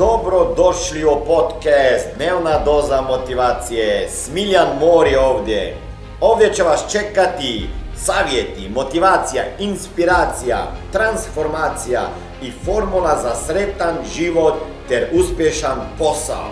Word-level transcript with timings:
Dobro 0.00 0.54
došli 0.56 1.04
u 1.04 1.24
podcast 1.26 2.16
Dnevna 2.16 2.64
doza 2.64 3.00
motivacije. 3.00 4.08
Smiljan 4.08 4.68
Mor 4.80 5.06
je 5.06 5.20
ovdje. 5.20 5.76
Ovdje 6.20 6.52
će 6.54 6.62
vas 6.62 6.92
čekati 6.92 7.66
savjeti, 7.96 8.68
motivacija, 8.74 9.42
inspiracija, 9.58 10.72
transformacija 10.92 12.00
i 12.42 12.50
formula 12.50 13.18
za 13.22 13.34
sretan 13.34 13.96
život 14.16 14.54
ter 14.88 15.08
uspješan 15.12 15.78
posao. 15.98 16.48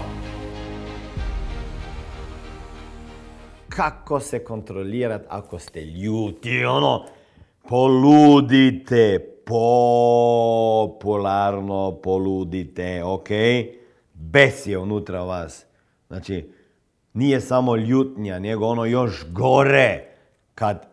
Kako 3.68 4.20
se 4.20 4.44
kontrolirati 4.44 5.24
ako 5.28 5.58
ste 5.58 5.80
ljuti, 5.80 6.64
ono, 6.64 7.04
poludite, 7.68 9.37
popularno 10.88 12.00
poludite, 12.02 13.04
ok? 13.04 13.28
Bes 14.14 14.66
je 14.66 14.78
unutra 14.78 15.22
vas. 15.22 15.66
Znači, 16.08 16.52
nije 17.12 17.40
samo 17.40 17.76
ljutnja, 17.76 18.38
nego 18.38 18.66
ono 18.66 18.84
još 18.84 19.26
gore. 19.32 20.04
Kad 20.54 20.86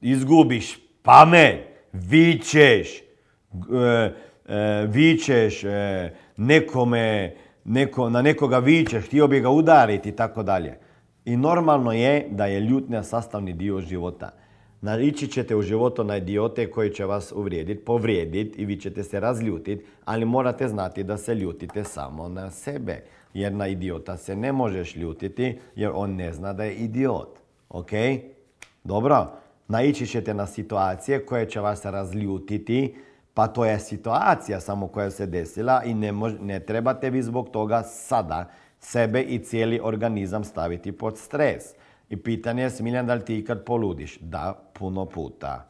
izgubiš 0.00 0.78
pamet, 1.02 1.60
vičeš, 1.92 2.88
e, 2.98 3.02
e, 4.48 4.86
vičeš 4.88 5.64
e, 5.64 6.10
nekome, 6.36 7.34
neko, 7.64 8.10
na 8.10 8.22
nekoga 8.22 8.58
vičeš, 8.58 9.06
htio 9.06 9.28
bi 9.28 9.40
ga 9.40 9.50
udariti 9.50 10.08
i 10.08 10.12
tako 10.12 10.42
dalje. 10.42 10.78
I 11.24 11.36
normalno 11.36 11.92
je 11.92 12.26
da 12.30 12.46
je 12.46 12.60
ljutnja 12.60 13.02
sastavni 13.02 13.52
dio 13.52 13.80
života. 13.80 14.30
Naići 14.86 15.28
ćete 15.28 15.56
u 15.56 15.62
životu 15.62 16.04
na 16.04 16.16
idiote 16.16 16.70
koji 16.70 16.90
će 16.90 17.04
vas 17.04 17.32
uvrijediti, 17.32 17.84
povrijediti 17.84 18.62
i 18.62 18.64
vi 18.64 18.76
ćete 18.76 19.04
se 19.04 19.20
razljutiti, 19.20 19.84
ali 20.04 20.24
morate 20.24 20.68
znati 20.68 21.04
da 21.04 21.16
se 21.16 21.34
ljutite 21.34 21.84
samo 21.84 22.28
na 22.28 22.50
sebe. 22.50 23.02
Jer 23.34 23.52
na 23.52 23.68
idiota 23.68 24.16
se 24.16 24.36
ne 24.36 24.52
možeš 24.52 24.96
ljutiti 24.96 25.58
jer 25.76 25.90
on 25.94 26.14
ne 26.14 26.32
zna 26.32 26.52
da 26.52 26.64
je 26.64 26.74
idiot. 26.74 27.38
Ok? 27.68 27.90
Dobro? 28.84 29.26
Naići 29.68 30.06
ćete 30.06 30.34
na 30.34 30.46
situacije 30.46 31.26
koje 31.26 31.50
će 31.50 31.60
vas 31.60 31.84
razljutiti, 31.84 32.94
pa 33.34 33.46
to 33.46 33.64
je 33.64 33.78
situacija 33.78 34.60
samo 34.60 34.88
koja 34.88 35.10
se 35.10 35.26
desila 35.26 35.82
i 35.84 35.94
ne, 35.94 36.12
ne 36.40 36.60
trebate 36.60 37.10
vi 37.10 37.22
zbog 37.22 37.50
toga 37.50 37.82
sada 37.82 38.50
sebe 38.80 39.22
i 39.22 39.38
cijeli 39.38 39.80
organizam 39.82 40.44
staviti 40.44 40.92
pod 40.92 41.18
stres. 41.18 41.74
I 42.10 42.16
pitanje 42.16 42.62
je, 42.62 42.70
Smiljan, 42.70 43.06
da 43.06 43.14
li 43.14 43.24
ti 43.24 43.38
ikad 43.38 43.64
poludiš? 43.64 44.18
Da, 44.20 44.70
puno 44.72 45.04
puta. 45.04 45.68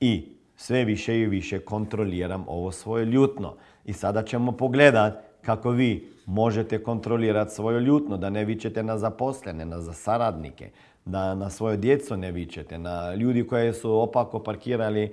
I 0.00 0.28
sve 0.56 0.84
više 0.84 1.20
i 1.20 1.26
više 1.26 1.58
kontroliram 1.58 2.44
ovo 2.48 2.72
svoje 2.72 3.04
ljutno. 3.04 3.54
I 3.84 3.92
sada 3.92 4.22
ćemo 4.22 4.52
pogledat 4.52 5.14
kako 5.42 5.70
vi 5.70 6.12
možete 6.26 6.82
kontrolirati 6.82 7.54
svoje 7.54 7.80
ljutno, 7.80 8.16
da 8.16 8.30
ne 8.30 8.44
vičete 8.44 8.82
na 8.82 8.98
zaposlene, 8.98 9.64
na 9.64 9.92
saradnike, 9.92 10.70
da 11.04 11.34
na 11.34 11.50
svoje 11.50 11.76
djecu 11.76 12.16
ne 12.16 12.32
vičete, 12.32 12.78
na 12.78 13.14
ljudi 13.14 13.46
koji 13.46 13.72
su 13.72 14.00
opako 14.00 14.42
parkirali 14.42 15.02
e, 15.02 15.10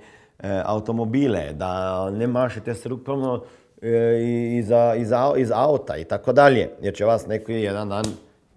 automobile, 0.64 1.52
da 1.52 2.10
ne 2.10 2.26
mašete 2.26 2.74
se 2.74 2.88
rukom 2.88 3.40
e, 3.82 4.20
iza, 4.58 4.94
iz 5.36 5.52
auta 5.52 5.96
i 5.96 6.04
tako 6.04 6.32
dalje, 6.32 6.70
jer 6.82 6.94
će 6.94 7.04
vas 7.04 7.26
neko 7.26 7.52
jedan 7.52 7.88
dan 7.88 8.04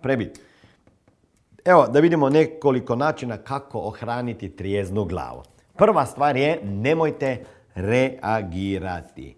prebiti. 0.02 0.47
Evo, 1.68 1.88
da 1.88 2.00
vidimo 2.00 2.30
nekoliko 2.30 2.96
načina 2.96 3.38
kako 3.38 3.80
ohraniti 3.80 4.56
trijeznu 4.56 5.06
glavu. 5.06 5.44
Prva 5.76 6.06
stvar 6.06 6.38
je 6.38 6.62
nemojte 6.64 7.44
reagirati. 7.76 9.38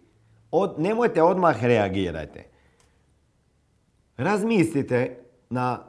Od, 0.52 0.76
nemojte 0.78 1.24
odmah 1.24 1.64
reagirati. 1.64 2.40
Razmislite 4.18 5.18
na 5.50 5.80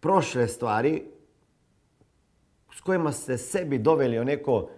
prošle 0.00 0.48
stvari 0.48 1.02
s 2.74 2.80
kojima 2.80 3.12
ste 3.12 3.38
sebi 3.38 3.78
doveli 3.78 4.18
u 4.18 4.24
neko 4.24 4.68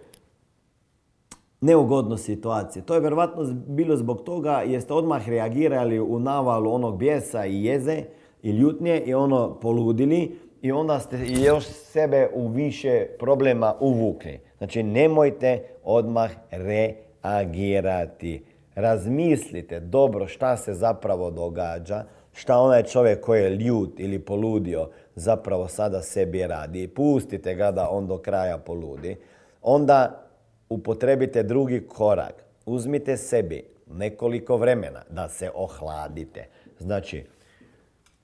neugodnu 1.61 2.17
situaciju. 2.17 2.83
To 2.83 2.93
je 2.93 2.99
vjerojatno 2.99 3.43
bilo 3.67 3.97
zbog 3.97 4.23
toga 4.23 4.63
jer 4.65 4.81
ste 4.81 4.93
odmah 4.93 5.29
reagirali 5.29 5.99
u 5.99 6.19
navalu 6.19 6.73
onog 6.73 6.97
bijesa 6.97 7.45
i 7.45 7.63
jeze 7.63 8.03
i 8.43 8.51
ljutnje 8.51 9.03
i 9.05 9.13
ono 9.13 9.59
poludili 9.59 10.48
i 10.61 10.71
onda 10.71 10.99
ste 10.99 11.17
još 11.27 11.65
sebe 11.65 12.29
u 12.33 12.47
više 12.47 13.05
problema 13.19 13.75
uvukli. 13.79 14.39
Znači 14.57 14.83
nemojte 14.83 15.63
odmah 15.83 16.31
reagirati. 16.51 18.43
Razmislite 18.75 19.79
dobro 19.79 20.27
šta 20.27 20.57
se 20.57 20.73
zapravo 20.73 21.31
događa, 21.31 22.03
šta 22.33 22.57
onaj 22.57 22.83
čovjek 22.83 23.21
koji 23.21 23.43
je 23.43 23.49
ljut 23.49 23.99
ili 23.99 24.19
poludio 24.19 24.89
zapravo 25.15 25.67
sada 25.67 26.01
sebi 26.01 26.47
radi. 26.47 26.87
Pustite 26.87 27.55
ga 27.55 27.71
da 27.71 27.89
on 27.89 28.07
do 28.07 28.17
kraja 28.17 28.57
poludi. 28.57 29.15
Onda 29.61 30.25
upotrebite 30.69 31.43
drugi 31.43 31.87
korak. 31.87 32.43
Uzmite 32.65 33.17
sebi 33.17 33.63
nekoliko 33.87 34.57
vremena 34.57 35.01
da 35.09 35.29
se 35.29 35.51
ohladite. 35.55 36.45
Znači, 36.79 37.25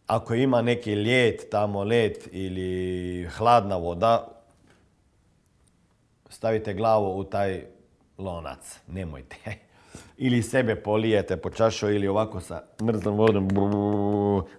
ako 0.07 0.33
ima 0.33 0.61
neki 0.61 0.93
ljet, 0.93 1.49
tamo 1.51 1.83
let 1.83 2.29
ili 2.31 3.27
hladna 3.38 3.77
voda, 3.77 4.27
stavite 6.29 6.73
glavu 6.73 7.19
u 7.19 7.23
taj 7.23 7.63
lonac. 8.17 8.79
Nemojte. 8.88 9.35
Ili 10.17 10.44
sebe 10.44 10.75
polijete 10.75 11.38
po 11.38 11.49
čašu 11.49 11.89
ili 11.89 12.07
ovako 12.07 12.41
sa 12.41 12.63
mrzlom 12.83 13.17
vodom 13.17 13.47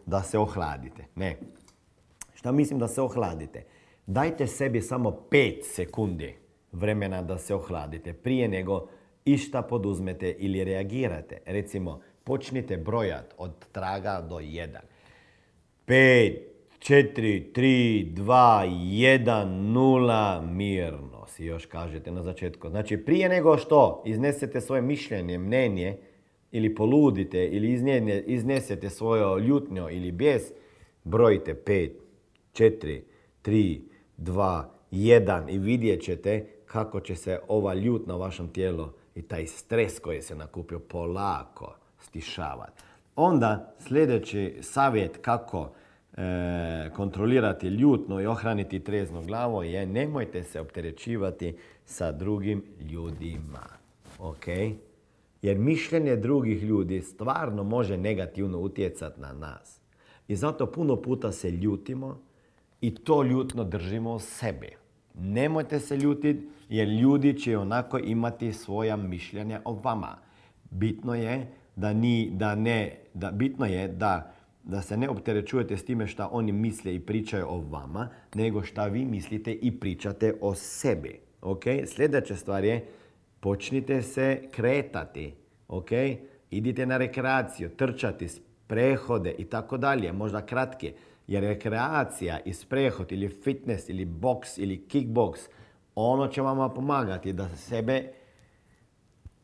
da 0.06 0.22
se 0.22 0.38
ohladite. 0.38 1.04
Ne. 1.14 1.36
Šta 2.34 2.52
mislim 2.52 2.78
da 2.78 2.88
se 2.88 3.02
ohladite? 3.02 3.64
Dajte 4.06 4.46
sebi 4.46 4.80
samo 4.80 5.10
5 5.30 5.62
sekundi 5.62 6.36
vremena 6.72 7.22
da 7.22 7.38
se 7.38 7.54
ohladite 7.54 8.12
prije 8.12 8.48
nego 8.48 8.88
išta 9.24 9.62
poduzmete 9.62 10.30
ili 10.30 10.64
reagirate. 10.64 11.38
Recimo, 11.46 12.00
počnite 12.24 12.76
brojat 12.76 13.34
od 13.38 13.52
traga 13.72 14.20
do 14.28 14.36
1. 14.36 14.78
5, 15.86 16.38
4, 16.78 17.52
3, 17.52 18.14
2, 18.14 18.66
1, 18.66 19.72
0, 19.72 20.41
mirno 20.41 21.26
si 21.26 21.44
još 21.44 21.66
kažete 21.66 22.10
na 22.10 22.22
začetku. 22.22 22.69
Znači 22.69 22.97
prije 22.97 23.28
nego 23.28 23.58
što 23.58 24.02
iznesete 24.06 24.60
svoje 24.60 24.82
mišljenje, 24.82 25.38
mnenje 25.38 25.97
ili 26.50 26.74
poludite 26.74 27.47
ili 27.47 27.72
iznesete 28.26 28.91
svoje 28.91 29.42
ljutnjo 29.42 29.88
ili 29.91 30.12
bijes, 30.12 30.42
brojite 31.04 31.54
5, 31.66 31.91
4, 32.53 33.00
3, 33.44 33.80
2, 34.18 34.64
1 34.92 35.50
i 35.54 35.58
vidjet 35.58 36.03
ćete 36.03 36.47
kako 36.66 37.00
će 37.00 37.16
se 37.16 37.38
ova 37.48 37.74
ljut 37.74 38.06
na 38.06 38.16
vašem 38.16 38.48
tijelu 38.48 38.88
i 39.14 39.22
taj 39.22 39.47
stres 39.47 39.98
koji 39.98 40.22
se 40.22 40.34
nakupio 40.34 40.78
polako 40.78 41.74
stišavati. 41.98 42.82
Onda 43.16 43.75
sljedeći 43.78 44.59
savjet 44.60 45.19
kako 45.22 45.71
e, 46.16 46.91
kontrolirati 46.97 47.66
ljutno 47.66 48.21
i 48.21 48.27
ohraniti 48.27 48.81
trezno 48.81 49.22
glavo 49.22 49.62
je 49.62 49.87
nemojte 49.87 50.43
se 50.43 50.60
opterećivati 50.60 51.56
sa 51.84 52.12
drugim 52.12 52.65
ljudima. 52.81 53.66
Ok? 54.19 54.47
Jer 55.43 55.59
mišljenje 55.59 56.16
drugih 56.16 56.62
ljudi 56.62 57.03
stvarno 57.03 57.65
može 57.65 57.97
negativno 57.97 58.59
utjecati 58.59 59.21
na 59.21 59.33
nas. 59.33 59.81
I 60.28 60.37
zato 60.37 60.66
puno 60.66 60.97
puta 60.97 61.33
se 61.33 61.50
ljutimo 61.50 62.21
i 62.81 62.94
to 62.94 63.22
ljutno 63.22 63.65
držimo 63.65 64.15
u 64.15 64.19
sebi. 64.19 64.71
Nemojte 65.15 65.81
se 65.81 65.97
ljutiti 65.97 66.48
jer 66.69 66.88
ljudi 66.88 67.38
će 67.38 67.59
onako 67.59 67.98
imati 67.98 68.53
svoja 68.53 68.97
mišljenja 68.97 69.60
o 69.65 69.72
vama. 69.84 70.19
Bitno 70.71 71.15
je 71.15 71.53
da, 71.76 71.92
ni, 71.92 72.30
da 72.30 72.54
ne, 72.54 72.98
da, 73.15 73.30
bitno 73.30 73.66
je 73.66 73.89
da, 73.89 74.33
da 74.65 74.83
se 74.83 74.97
ne 74.97 75.09
opterećujete 75.09 75.77
s 75.77 75.84
time 75.84 76.06
šta 76.06 76.28
oni 76.33 76.53
misle 76.53 76.95
i 76.95 77.00
pričaju 77.00 77.47
o 77.48 77.60
vama, 77.71 78.09
nego 78.34 78.62
šta 78.62 78.86
vi 78.86 79.04
mislite 79.04 79.53
i 79.53 79.80
pričate 79.80 80.34
o 80.41 80.54
sebi. 80.54 81.21
Okay? 81.42 81.86
Sljedeća 81.86 82.36
stvar 82.36 82.65
je 82.65 82.86
počnite 83.41 84.03
se 84.03 84.42
kretati. 84.50 85.34
Okay? 85.68 86.16
Idite 86.50 86.86
na 86.86 86.97
rekreaciju, 86.97 87.68
trčati, 87.68 88.28
prehode 88.66 89.34
i 89.39 89.45
tako 89.45 89.77
dalje, 89.77 90.12
možda 90.12 90.47
kratke. 90.47 90.92
Jer 91.27 91.42
rekreacija 91.42 92.41
i 92.45 92.53
sprehod 92.53 93.12
ili 93.12 93.28
fitness 93.28 93.89
ili 93.89 94.04
boks 94.04 94.59
ili 94.59 94.86
kickbox, 94.89 95.48
ono 95.95 96.28
će 96.28 96.42
vama 96.42 96.68
pomagati 96.68 97.33
da 97.33 97.48
sebe 97.48 98.12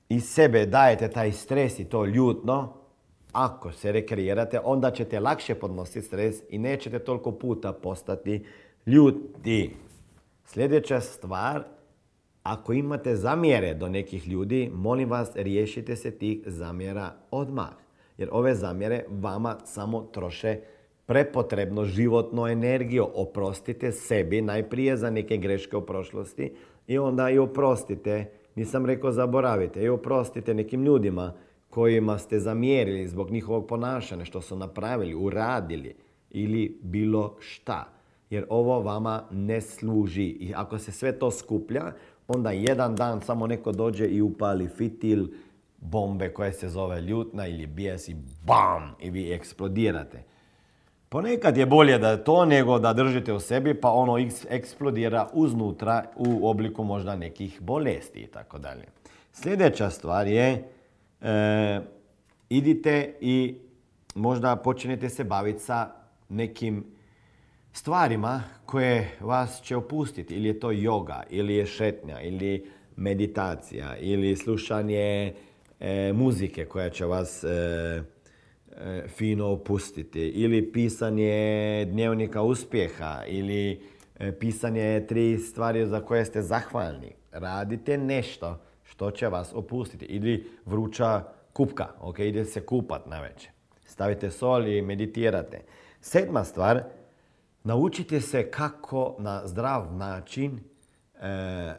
iz 0.09 0.25
sebe 0.25 0.67
dajete 0.67 1.09
taj 1.09 1.33
stres 1.33 1.79
i 1.79 1.85
to 1.85 2.05
ljutno, 2.05 2.73
ako 3.33 3.73
se 3.73 3.93
rekreirate, 3.93 4.61
onda 4.65 4.91
ćete 4.91 5.21
lakše 5.21 5.55
podnositi 5.55 6.07
stres 6.07 6.37
i 6.49 6.59
nećete 6.59 6.99
toliko 6.99 7.33
puta 7.33 7.73
postati 7.73 8.45
ljuti. 8.87 9.75
Sljedeća 10.45 11.01
stvar, 11.01 11.65
ako 12.43 12.73
imate 12.73 13.17
zamjere 13.17 13.75
do 13.75 13.89
nekih 13.89 14.29
ljudi, 14.29 14.71
molim 14.75 15.11
vas 15.11 15.31
riješite 15.35 15.97
se 15.97 16.11
tih 16.11 16.39
zamjera 16.47 17.13
odmah. 17.31 17.69
Jer 18.19 18.29
ove 18.33 18.55
zamjere 18.55 19.05
vama 19.09 19.57
samo 19.65 20.03
troše 20.03 20.61
prepotrebno 21.07 21.85
životnu 21.85 22.47
energiju. 22.47 23.09
Oprostite 23.15 23.93
sebi 23.93 24.43
najprije 24.43 24.97
za 24.97 25.11
neke 25.11 25.37
greške 25.37 25.77
u 25.77 25.87
prošlosti 25.87 26.53
i 26.87 26.99
onda 26.99 27.31
i 27.31 27.39
oprostite, 27.39 28.31
nisam 28.55 28.87
rekao 28.87 29.13
zaboravite, 29.13 29.83
i 29.83 29.89
oprostite 29.89 30.55
nekim 30.55 30.85
ljudima 30.85 31.33
kojima 31.71 32.19
ste 32.19 32.41
zamjerili 32.41 33.09
zbog 33.09 33.31
njihovog 33.31 33.67
ponašanja, 33.67 34.25
što 34.25 34.41
su 34.41 34.57
napravili, 34.57 35.15
uradili 35.15 35.95
ili 36.31 36.79
bilo 36.83 37.37
šta. 37.41 37.89
Jer 38.31 38.47
ovo 38.49 38.81
vama 38.81 39.25
ne 39.31 39.61
služi. 39.61 40.25
I 40.25 40.53
ako 40.57 40.79
se 40.79 40.93
sve 40.93 41.19
to 41.19 41.31
skuplja, 41.31 41.93
onda 42.29 42.51
jedan 42.51 42.97
dan 42.97 43.21
samo 43.21 43.47
neko 43.47 43.73
dođe 43.73 44.07
i 44.07 44.21
upali 44.21 44.69
fitil 44.69 45.27
bombe 45.79 46.29
koje 46.29 46.53
se 46.53 46.69
zove 46.69 47.01
ljutna 47.01 47.47
ili 47.47 47.67
bijes 47.67 48.09
i 48.09 48.17
bam! 48.47 48.95
I 49.01 49.11
vi 49.11 49.33
eksplodirate. 49.33 50.23
Ponekad 51.12 51.56
je 51.56 51.67
bolje 51.67 51.99
da 51.99 52.11
je 52.11 52.25
to 52.25 52.44
nego 52.44 52.79
da 52.79 52.93
držite 52.93 53.32
u 53.32 53.41
sebi 53.41 53.75
pa 53.75 53.91
ono 53.91 54.17
eksplodira 54.50 55.29
uznutra 55.32 56.05
u 56.17 56.49
obliku 56.49 56.85
možda 56.85 57.17
nekih 57.17 57.61
bolesti 57.61 58.20
i 58.20 58.26
tako 58.26 58.59
dalje. 58.59 58.85
Sljedeća 59.32 59.91
stvar 59.91 60.26
je 60.26 60.64
e, 61.20 61.81
idite 62.49 63.14
i 63.20 63.55
možda 64.14 64.56
počinjete 64.56 65.09
se 65.09 65.25
baviti 65.25 65.59
sa 65.61 65.91
nekim 66.29 66.85
stvarima 67.73 68.43
koje 68.67 69.11
vas 69.20 69.62
će 69.62 69.76
opustiti. 69.76 70.35
Ili 70.35 70.49
je 70.49 70.61
to 70.61 70.70
yoga, 70.70 71.23
ili 71.31 71.55
je 71.55 71.67
šetnja, 71.67 72.20
ili 72.20 72.70
meditacija, 72.97 73.97
ili 73.97 74.37
slušanje 74.37 75.35
e, 75.81 76.12
muzike 76.12 76.65
koja 76.65 76.91
će 76.91 77.05
vas 77.05 77.44
E, 77.44 78.03
fino 79.09 79.47
opustiti. 79.47 80.21
Ili 80.21 80.73
pisanje 80.73 81.85
dnevnika 81.85 82.43
uspjeha, 82.43 83.23
ili 83.27 83.81
e, 84.19 84.33
pisanje 84.33 85.07
tri 85.09 85.39
stvari 85.39 85.87
za 85.87 86.01
koje 86.01 86.25
ste 86.25 86.43
zahvalni. 86.43 87.13
Radite 87.33 87.99
nešto 87.99 88.61
što 88.85 89.11
će 89.11 89.29
vas 89.29 89.53
opustiti. 89.55 90.05
Ili 90.05 90.51
vruća 90.67 91.25
kupka, 91.53 91.89
ok, 92.01 92.19
ide 92.19 92.45
se 92.45 92.67
kupat 92.67 93.07
na 93.07 93.21
večer. 93.21 93.51
Stavite 93.85 94.31
sol 94.31 94.67
i 94.67 94.83
meditirate. 94.83 95.61
Sedma 96.01 96.45
stvar, 96.45 96.83
naučite 97.65 98.21
se 98.21 98.51
kako 98.51 99.17
na 99.19 99.47
zdrav 99.47 99.95
način 99.95 100.61
e, 101.21 101.75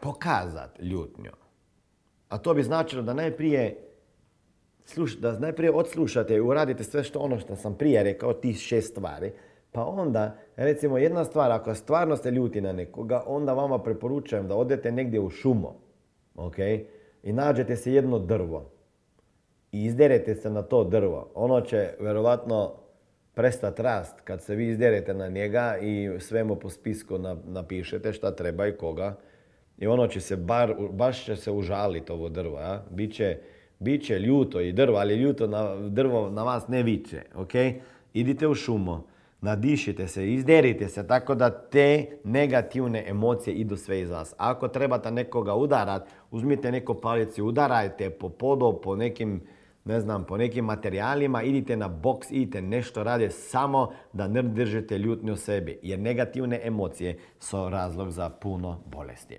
pokazati 0.00 0.82
ljutnju. 0.82 1.30
A 2.28 2.38
to 2.38 2.54
bi 2.54 2.62
značilo 2.62 3.02
da 3.02 3.14
najprije 3.14 3.89
sluš, 4.84 5.16
da 5.16 5.38
najprije 5.38 5.72
odslušate 5.72 6.34
i 6.34 6.40
uradite 6.40 6.84
sve 6.84 7.04
što 7.04 7.18
ono 7.18 7.38
što 7.38 7.56
sam 7.56 7.74
prije 7.74 8.02
rekao, 8.02 8.32
tih 8.32 8.56
šest 8.56 8.90
stvari, 8.90 9.32
pa 9.72 9.84
onda, 9.84 10.36
recimo 10.56 10.98
jedna 10.98 11.24
stvar, 11.24 11.52
ako 11.52 11.74
stvarno 11.74 12.16
ste 12.16 12.30
ljuti 12.30 12.60
na 12.60 12.72
nekoga, 12.72 13.22
onda 13.26 13.52
vama 13.52 13.78
preporučujem 13.78 14.48
da 14.48 14.56
odete 14.56 14.92
negdje 14.92 15.20
u 15.20 15.30
šumo, 15.30 15.76
ok? 16.34 16.58
I 17.22 17.32
nađete 17.32 17.76
se 17.76 17.92
jedno 17.92 18.18
drvo 18.18 18.70
i 19.72 19.84
izderete 19.84 20.34
se 20.34 20.50
na 20.50 20.62
to 20.62 20.84
drvo. 20.84 21.30
Ono 21.34 21.60
će 21.60 21.90
verovatno 22.00 22.72
prestati 23.34 23.82
rast 23.82 24.20
kad 24.20 24.42
se 24.42 24.54
vi 24.54 24.68
izderete 24.68 25.14
na 25.14 25.28
njega 25.28 25.76
i 25.82 26.20
sve 26.20 26.44
mu 26.44 26.56
po 26.56 26.70
spisku 26.70 27.18
napišete 27.44 28.12
šta 28.12 28.36
treba 28.36 28.66
i 28.66 28.76
koga. 28.76 29.16
I 29.78 29.86
ono 29.86 30.06
će 30.06 30.20
se 30.20 30.36
bar, 30.36 30.74
baš 30.90 31.24
će 31.24 31.36
se 31.36 31.50
užaliti 31.50 32.12
ovo 32.12 32.28
drvo, 32.28 32.56
a? 32.56 32.82
Biće, 32.90 33.38
Biće 33.80 34.18
ljuto 34.18 34.60
i 34.60 34.72
drvo, 34.72 34.98
ali 34.98 35.14
ljuto 35.14 35.46
na, 35.46 35.76
drvo 35.88 36.30
na 36.30 36.42
vas 36.42 36.68
ne 36.68 36.82
viče, 36.82 37.22
ok? 37.34 37.52
Idite 38.12 38.48
u 38.48 38.54
šumo, 38.54 39.06
nadišite 39.40 40.08
se, 40.08 40.32
izderite 40.32 40.88
se, 40.88 41.06
tako 41.06 41.34
da 41.34 41.50
te 41.50 42.06
negativne 42.24 43.04
emocije 43.08 43.54
idu 43.54 43.76
sve 43.76 44.00
iz 44.00 44.10
vas. 44.10 44.34
Ako 44.36 44.68
trebate 44.68 45.10
nekoga 45.10 45.54
udarat, 45.54 46.08
uzmite 46.30 46.72
neko 46.72 46.94
palicu, 46.94 47.46
udarajte 47.46 48.10
po 48.10 48.28
podu, 48.28 48.80
po 48.82 48.96
nekim, 48.96 49.40
ne 49.84 50.00
znam, 50.00 50.24
po 50.24 50.36
nekim 50.36 50.64
materijalima, 50.64 51.42
idite 51.42 51.76
na 51.76 51.88
boks, 51.88 52.30
idite 52.30 52.62
nešto 52.62 53.04
rade 53.04 53.30
samo 53.30 53.92
da 54.12 54.28
ne 54.28 54.42
držite 54.42 54.98
ljutnju 54.98 55.36
sebi. 55.36 55.78
Jer 55.82 55.98
negativne 55.98 56.60
emocije 56.64 57.18
su 57.38 57.68
razlog 57.68 58.10
za 58.10 58.28
puno 58.30 58.80
bolesti. 58.86 59.38